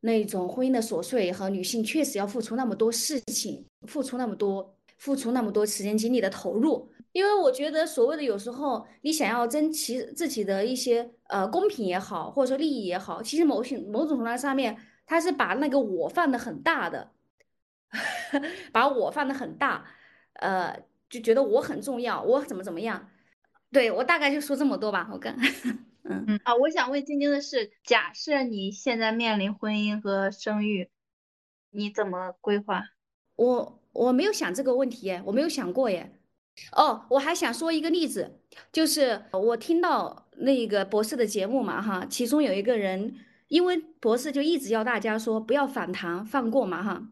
[0.00, 6.90] 那种婚姻的琐碎和女性确实要付出那么多事情，付出那么多，付出那么多时间精力的投入。
[7.12, 17.12] 因为我觉得，所谓的有时候你想要争其自己的一些呃公平也好，或者说利益也好，其实某些某种程度上面，他是把那个我放的很大的，
[18.72, 19.86] 把我放的很大，
[20.40, 20.76] 呃，
[21.08, 23.08] 就觉得我很重要，我怎么怎么样，
[23.72, 25.34] 对我大概就说这么多吧，我跟，
[26.04, 30.90] 嗯嗯啊，我想问晶晶的是，假设你现在面临婚姻和生育，
[31.70, 32.84] 你怎么规划？
[33.36, 36.18] 我我没有想这个问题耶，我没有想过耶。
[36.70, 38.38] 哦，我还想说一个例子，
[38.70, 43.16] 就是我听到那个博士的节目嘛，哈，其中有一个人，
[43.48, 47.08] 因为博士就一直要大家说不要反弹放过嘛，哈，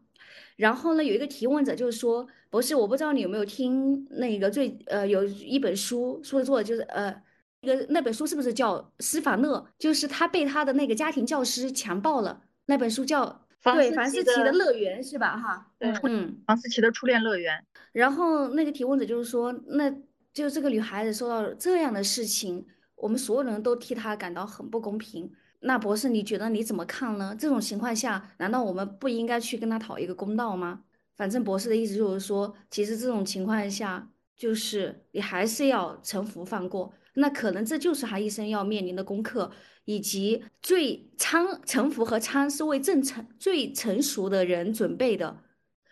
[0.55, 7.13] 然后呢，有一个提问者就是说，博士，我不知道你有没有听那个最呃有一本书，说的作者就是呃
[7.61, 9.65] 那个那本书是不是叫斯法勒？
[9.77, 13.41] 就是他被他的那个家庭教师强暴了，那本书叫。
[13.63, 15.37] 对，凡思琪的乐园是吧？
[15.37, 17.63] 哈，对嗯，凡思琪的初恋乐园。
[17.93, 19.89] 然后那个提问者就是说，那
[20.33, 25.31] 就这个女孩子受到这样的事情，我们所有人都替她感到很不公平。
[25.63, 27.35] 那博士，你觉得你怎么看呢？
[27.39, 30.83] 这种情况下，难道我们不应该去跟他讨一个公道吗？
[31.15, 36.93] 反正博士的意思就是说，其实这种情况下，就是你还是要臣服放过。
[37.15, 39.51] 那可能这就是他一生要面临的功课。
[39.85, 45.43] 以及最仓臣服和仓是为正成最成熟的人准备的。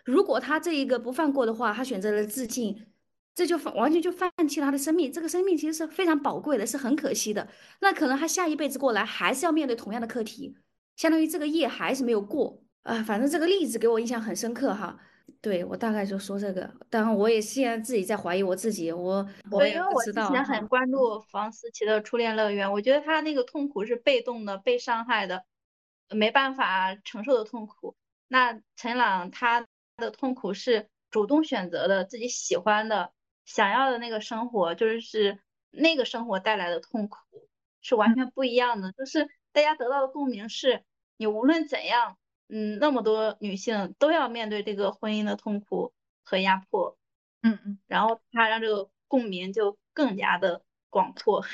[0.06, 2.88] 如果他这一个不放过的话，他选择了自尽，
[3.34, 5.12] 这就完全就放弃了他的生命。
[5.12, 7.48] 这个生命其实是非常宝贵的，是很可惜的。
[7.80, 10.56] 那可能他下一辈子过来还是要面对同样的课题，
[10.98, 13.02] 相当于这个业还是没有过啊。
[13.04, 15.00] 反正这个例子给我印象很深刻哈。
[15.40, 20.24] 对我大概就说这个，当然我也现在自己在怀疑我自己，我我也不知道。
[20.26, 25.46] 因为我之前很关注房思琪的初恋乐园，我觉得他那个痛苦是被动的、被伤害的，
[26.10, 27.96] 没办法承受的痛苦。
[28.28, 29.66] 那陈朗他
[29.98, 33.12] 的痛苦是主动选择的，自己喜欢的、
[33.54, 37.18] 想要的那个生活，就是是那个生活带来的痛苦
[37.82, 38.92] 是完全不一样的。
[38.94, 40.84] 就是大家得到的共鸣是，
[41.18, 42.18] 你无论怎样。
[42.54, 46.98] 嗯，那么多女性都要面对这个婚姻的痛苦和压迫，
[47.42, 51.46] 嗯嗯，然后他让这个共鸣就更加的广阔。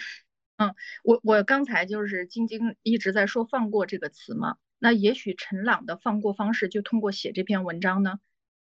[0.55, 8.19] 嗯，我我刚才就是晶晶一直在说放过这个词嘛，那也许陈朗的放过方式就通过写这篇文章呢，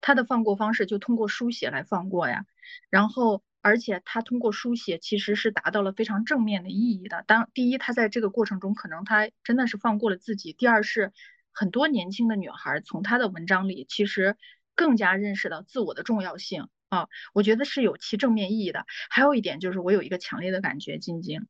[0.01, 2.45] 他的放过方式就通过书写来放过呀，
[2.89, 7.23] 然后而且他通过书写其实是达到了非常正面的意义的。
[7.27, 11.11] 当第一，他在这个过程中可能他真的是放过了自己；第二是。
[11.51, 14.37] 很多年轻的女孩从她的文章里，其实
[14.75, 18.85] 更加认识到自我的重要性啊，我觉得是有其正面意义的。
[19.09, 21.47] 还有一点就是，我有一个强烈的感觉，晶晶，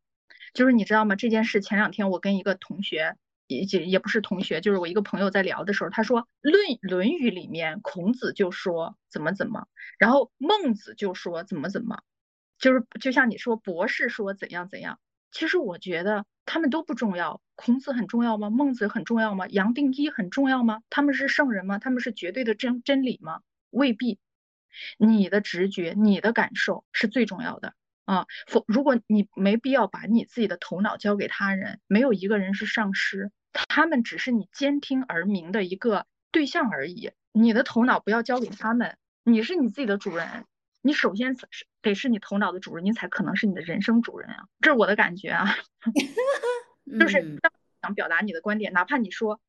[0.53, 1.15] 就是你知道吗？
[1.15, 3.17] 这件事前两天我跟一个同学，
[3.49, 12.01] 也也也不是同学，就是我一个朋友在聊的时候，他说《论论语》里面孔子就说怎么怎么，然后孟子就说怎么怎么，
[12.59, 14.99] 就是就像你说博士说怎样怎样。
[15.31, 17.41] 其实我觉得他们都不重要。
[17.55, 18.49] 孔子很重要吗？
[18.49, 19.47] 孟子很重要吗？
[19.47, 20.81] 杨定一很重要吗？
[20.89, 21.77] 他们是圣人吗？
[21.77, 23.41] 他们是绝对的真真理吗？
[23.71, 24.19] 未必。
[24.99, 27.73] 你的直觉、你的感受是最重要的
[28.05, 28.27] 啊！
[28.47, 33.31] 否，如果你没必要把你自己的头脑交给他人，没有一个人是上师，
[33.67, 37.11] 他们只是你兼听而明的一个对象而已。
[37.31, 40.45] 你的头脑不要交给他们，你是你自己的主人。
[40.81, 41.45] 你首先是
[41.81, 44.45] 得是你头脑的主人，你才可能是你的人生主人啊！
[44.61, 45.57] 这是我的感觉啊，
[46.99, 47.37] 就是
[47.81, 49.41] 想表达你的观点，哪怕你说，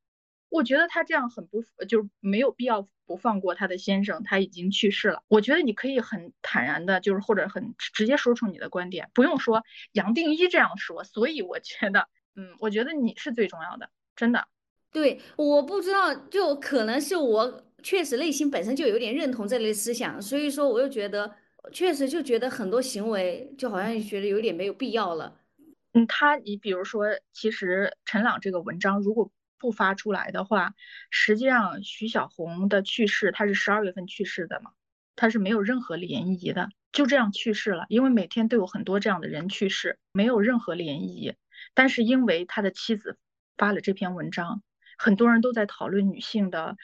[0.48, 5.22] 我觉得他这样很不，就是没有必要不放过他的先生，他已经去世了。
[5.28, 11.04] 我觉得你可以很坦然的，就是或者很直接说出你的观点，不用说杨定一这样说。
[11.04, 13.88] 所以我觉得，嗯，我觉得你是最重要的，
[14.20, 14.46] 真的。
[14.92, 17.64] 对，我不知道，就可能是我。
[17.82, 21.34] 确实，内心本身就有点认同这类思想，所以说我又觉得
[21.72, 25.40] 确实就觉得很多行为就好像觉得有点没有必要了。
[25.94, 30.74] 嗯，他你比如说，其实陈朗这个文章如果不发出来的话，
[31.08, 34.72] 实际上徐小红的去世，他是十二月份去世的嘛，
[35.16, 37.86] 他是没有任何涟漪的，就这样去世了。
[37.88, 41.36] 因为每天都有很多这样的人去世，没有任何涟漪。
[41.72, 43.16] 但是因为他的妻子
[43.60, 44.62] 发了这篇文章，
[44.96, 46.78] 很多人都在讨论女性的，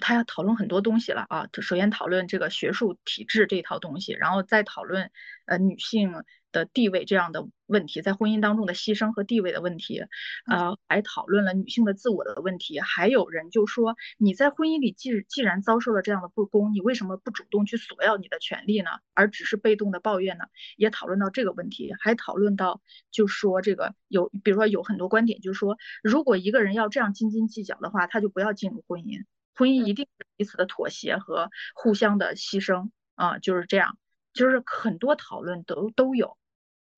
[0.00, 1.46] 他要讨论很多东西了啊。
[1.60, 5.10] 首先讨论这个学术体制这套东西，然后再讨论
[5.44, 6.24] 呃女性。
[6.52, 10.04] 的地位这样的问题，在婚姻当中的牺牲和地位的问题，
[10.46, 12.78] 呃，还讨论了女性的自我的问题。
[12.80, 18.90] 还有人就说，你在婚姻里既既然遭受了这样的不公，你为什么不主动去索要你的权利呢？
[19.14, 20.44] 而只是被动的抱怨呢？
[20.76, 22.80] 也讨论到这个问题，还讨论到
[23.10, 29.24] 就说这个有，比如说有很多观点，就是说，如果一个人要这样斤斤计较的话，他就不要进入婚姻。
[29.54, 33.98] 婚姻一定是彼此的妥协和互相的牺牲啊，就是这样，
[34.32, 36.36] 就是很多讨论都都有。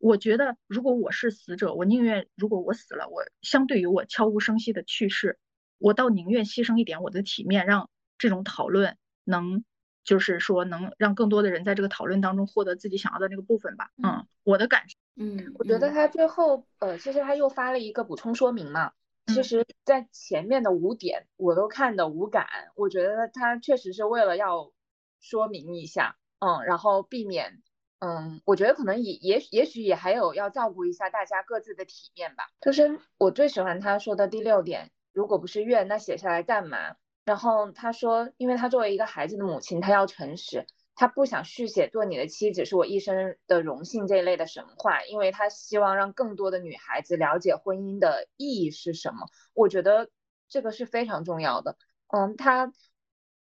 [0.05, 5.39] 我觉得，如果我是死者，我宁愿如果我死了，我相对于我悄无声息的去世，
[5.79, 7.89] 我倒宁愿牺牲一点我的体面，让
[8.19, 9.65] 这种讨论能，
[10.05, 13.93] 就是说能让更多的人在这个讨论当中获得自己想要的那个部分吧。
[14.03, 14.95] 嗯，我的感受。
[15.17, 18.93] 嗯，我觉得他最后，呃，其实他又发了一个补充说明嘛。
[19.29, 22.47] 其实，在前面的五点我都看的无感，
[22.77, 24.71] 我觉得他确实是为了要
[25.23, 27.63] 说明一下，嗯，然后避免。
[28.01, 32.45] 嗯，我觉得可能也也也许也还有要照顾一下大家各自的体面吧。
[32.61, 36.97] 就是我最喜欢他说的第六点，如果不是怨，那写下来干嘛？
[37.25, 49.29] 然后他说，因为他作为一个孩子的母亲，他要诚实，他不想续写做你的妻子是我一生的荣幸这一类的神话，因为他希望让更多的女孩子了解婚姻的意义是什么。
[49.55, 50.11] 我觉得
[50.51, 51.79] 这个是非常重要的。
[52.09, 52.71] 嗯，他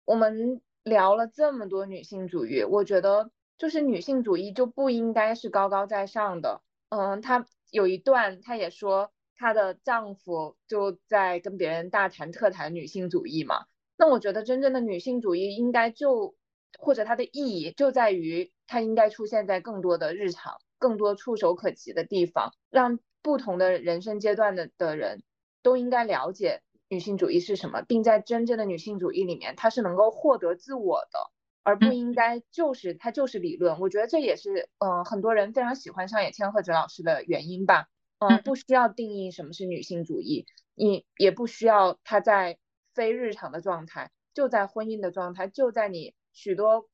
[0.04, 3.30] 我们聊了这么多女性主义，我觉得。
[3.60, 6.62] 就是女性主义就不应该是高高在上的。
[6.88, 13.66] 嗯，她有一段，她也说她的丈夫就在跟别人大谈特谈女性主义嘛。
[13.98, 16.34] 那我觉得真正的女性主义应该就
[16.78, 25.22] 或者它的意义就在于它应该出现在更多的日常、更多触手可及的地方，让不同的人生阶段的的人
[25.62, 31.30] 都应该了解女性主义是什么，并在真正的女性主义里面，它是能够获得自我的。
[31.62, 37.88] 而不应该就是它就是理论，我觉得这也是嗯很多人非常喜欢上野千鹤子老师的原因吧，
[38.18, 38.42] 嗯。
[38.42, 42.58] 不需要定义什么是女性主义，你也不需要她在
[42.94, 46.88] 非日常的状态，就在婚姻的状态，就在你许多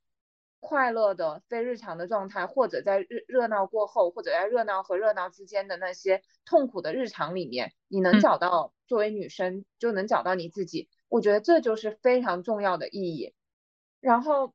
[0.61, 13.33] 快乐的非日常的状态，或者在热热闹过后，或者在热闹和热闹之间的那些痛苦的日常里面，你能找到作为女生就能找到你自己，我觉得这就是非常重要的意义，
[14.01, 14.53] 然后。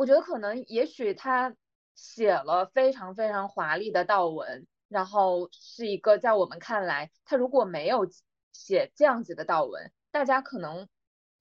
[0.00, 1.54] 我觉得可能，也许他
[1.94, 8.08] 写了非常非常华丽的道文，然后是一个在我们看来，他如果没有
[8.50, 10.88] 写这样子的道文，大家可能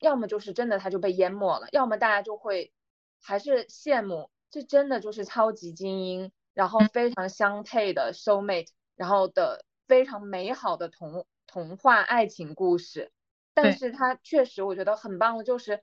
[0.02, 2.74] 要么就是真的他就被淹没了，要么大家就会
[3.22, 13.14] 还是羡慕，这真的就是超级精英，然后非常相配的 soul mate，然后的非常美好的童童话爱情故事。
[13.54, 15.82] 但是他确实我觉得很棒的就是。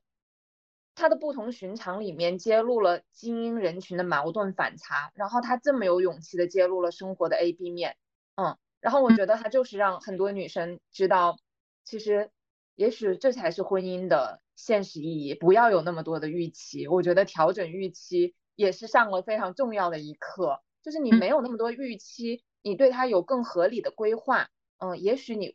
[0.97, 7.97] 他的不同寻常里面揭露了精英人群的矛盾反差，然后他这么有勇气的揭露了生活的 A B 面，
[8.35, 11.39] 嗯，然后我觉得他就是让很多女生知道，
[11.85, 12.31] 其实
[12.75, 16.89] 也许这才是婚姻的现实意义，不要有那么多的预期。
[16.89, 25.55] 我觉得调整预期也是上了非常重要的一课，就是你没有那么多预期，你对他有更合理的规划，嗯，也许你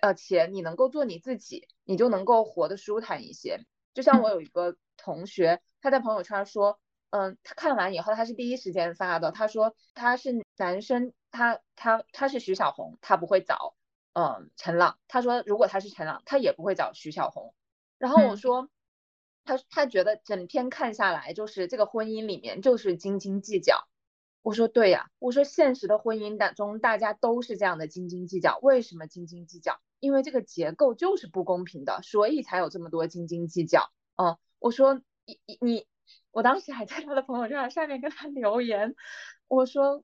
[0.00, 3.64] 呃且你能够做你自己，你就能够活得舒坦一些。
[4.00, 6.80] 就像我有一个同学，他在朋友圈说，
[7.10, 9.30] 嗯，他看完以后，他是第一时间发的。
[9.30, 13.74] 他说他是男生，他他他是徐小红，他不会找，
[14.14, 14.98] 嗯，陈朗。
[15.06, 17.54] 他说如果他是陈朗，他也不会找徐小红。
[17.98, 18.70] 然后我说，
[19.44, 23.86] 他他觉得整篇看下来，就是这个婚姻里面就是斤斤计较。
[24.40, 29.78] 我说对呀，我说现实的婚姻当中大家都是这样的斤斤计较，为什么斤斤计较？
[30.00, 33.90] 因为这个结构就是不公平的，所以才有这么多斤斤计较。
[34.16, 34.94] 嗯，我说
[35.26, 35.86] 你你，
[36.30, 38.94] 我当时还在他的朋友圈下面跟他留言，
[39.46, 40.02] 我说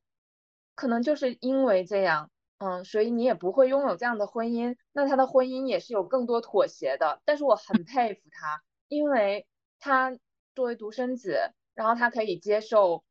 [0.74, 4.76] 可能就是因为这样，嗯，所以你也不会拥有这样的婚姻。
[4.92, 9.46] 那他的婚姻也是有更多妥协的，但是我很佩服他，因为
[9.80, 10.16] 他
[10.54, 13.02] 作为独生子，然后他可以接受，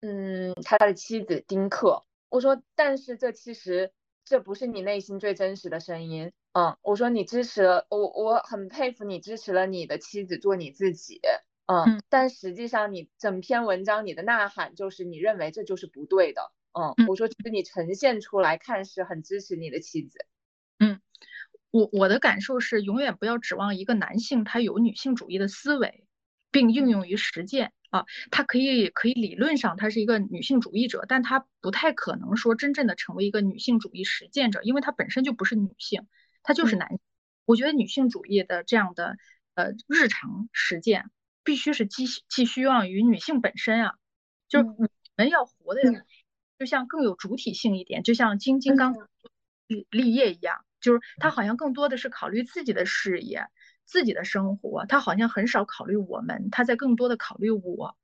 [0.00, 2.04] 嗯，他的妻子丁克。
[2.28, 3.92] 我说，但是这其实。
[4.32, 11.20] 这不是你内心最真实的声音，嗯，我说你支持了我，我很佩服你支持了你的妻子做你自己，
[11.66, 20.24] 嗯，嗯但实际上你整篇文章你的呐喊就是你认为这就是不对的，嗯，嗯我说其实你呈现出来看是很支持你的妻子，
[20.78, 20.98] 嗯
[21.70, 26.06] 我我的感受是，永远不要指望一个男性他有女性主义的思维，
[26.52, 27.72] 并应用于实践。
[27.90, 28.04] 啊。
[28.30, 36.06] 他可以可以理论上他是一个女性主义者，但他不太可能说真正的成为一个女性主义实践者，因为他本身就不是女性，
[36.44, 36.78] 他就是嗯。
[36.78, 37.00] 男性。
[37.44, 39.16] 我觉得女性主义的这样的
[39.54, 41.10] 呃日常实践，
[41.42, 43.94] 必须是寄寄希望于女性本身啊，
[44.48, 44.76] 就是嗯。
[44.78, 46.04] 我们要活的嗯。
[46.58, 49.08] 就像更有主体性一点，就像金金刚嗯。
[49.66, 53.46] 立立业一样，就是他好像更多的是考虑自己的事业、
[53.92, 57.94] 自己的生活，他好像很少考虑我们，他在更多的考虑我。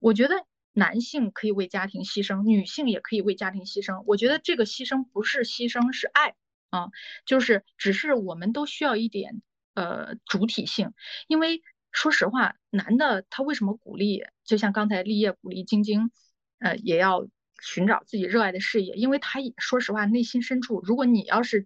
[0.00, 0.34] 我觉得
[0.72, 4.02] 男性可以为家庭牺牲，女性也可以为家庭牺牲。
[4.04, 6.34] 我觉得这个牺牲不是牺牲，是爱
[6.70, 6.90] 啊，
[7.24, 9.42] 就是只是我们都需要一点
[9.74, 10.92] 呃主体性，
[11.28, 11.62] 因为
[11.92, 14.24] 说实话，男的他为什么鼓励？
[14.42, 16.10] 就像刚才立业鼓励晶晶，
[16.58, 17.28] 呃，也要
[17.62, 21.64] 寻找自己热爱的事业，因为他也说实话，内心深处，如果你要是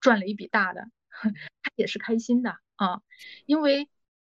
[0.00, 0.82] 赚了一笔大的，
[1.62, 3.02] 他也是开心的啊，
[3.46, 3.88] 因为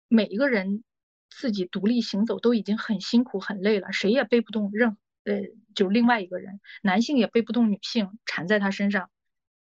[0.07, 0.83] 每一个人
[1.29, 5.41] 自己独立行走都已经很辛苦很累了，谁也背不动任呃，
[5.75, 9.09] 就另外一个人，男性也背不动女性缠在他身上，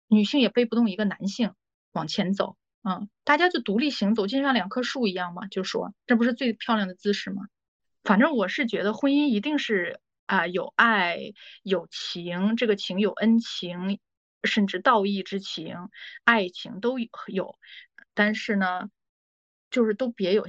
[0.08, 1.54] 女性也背不动一个男性
[1.92, 2.56] 往前走。
[2.82, 7.44] 嗯，大家就独立行走，就像两棵树一样嘛，就说这不是最漂亮的姿势吗？
[8.02, 11.18] 反正我是觉得婚姻一定是啊、有爱
[11.62, 14.00] 有情，这个情有恩情，
[14.42, 15.76] 甚至道义之情、
[16.24, 17.56] 爱情都有，
[18.14, 18.88] 但是呢，
[19.70, 20.46] 就是都别有，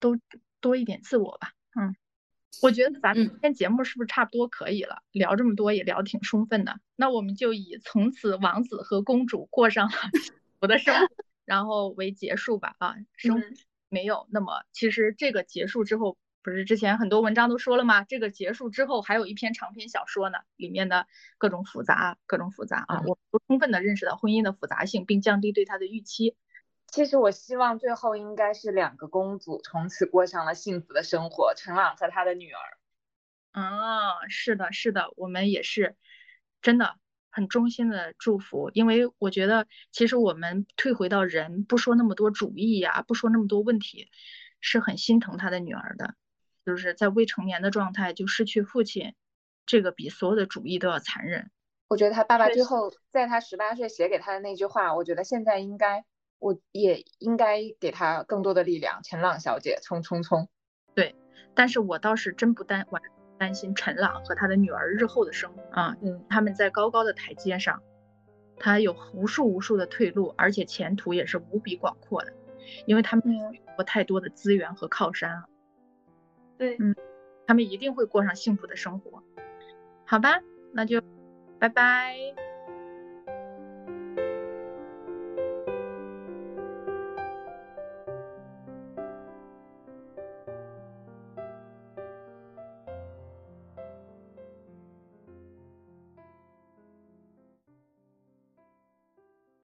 [0.00, 0.16] 都
[0.60, 1.52] 多一点自我吧。
[1.78, 1.94] 嗯，
[2.62, 5.02] 我觉得咱们嗯今天节目是不是差不多可以了？
[5.12, 11.08] 聊这么多也聊挺充分的，那我们就以从此王子和公主过上了幸福的生活，
[11.44, 12.76] 然后为结束吧。
[12.78, 13.56] 啊，生嗯
[13.88, 18.02] 没有那么，其实这个结束之后，不是之前很多文章都说了吗？
[18.04, 21.06] 这个结束之后还有一篇长篇小说呢，里面的
[21.38, 26.34] 各种复杂，各种复杂啊，我们都充分的认识到婚姻的复杂性，并降低对它的预期。
[26.94, 32.60] 其实我希望最后应该是两个公主从此过上了幸福的生活，陈朗和他的女儿。
[33.50, 35.96] 啊，是的，是的，我们也是
[36.62, 36.94] 真的
[37.32, 44.08] 很衷心的祝福，因为我觉得其实我们退回到人，不说那么多主义呀、不说那么多问题，
[44.60, 46.14] 是很心疼他的女儿的，
[46.64, 49.16] 就是在未成年的状态就失去父亲，
[49.66, 51.50] 这个比所有的主义都要残忍。
[51.88, 56.04] 我觉得他爸爸最后在他十八岁写给他的那句话，我觉得现在应该，
[56.44, 59.00] 我也应该给他更多的力量。
[59.02, 60.46] 陈朗小姐，冲冲冲！
[60.94, 61.16] 对
[61.54, 63.00] 但是我倒是真不担完
[63.38, 67.82] 担心陈朗和他的女儿日后的生活啊，嗯，他们在高高的台阶上，
[68.58, 72.34] 他有无数无数的退路，而且前途也是无比广阔的，
[72.84, 75.44] 因为他们嗯有太多的资源和靠山啊，
[76.58, 76.94] 对，嗯
[77.46, 79.22] 他们一定会过上幸福的生活，
[80.04, 80.42] 好吧，
[80.74, 81.00] 那就
[81.58, 82.53] 拜拜。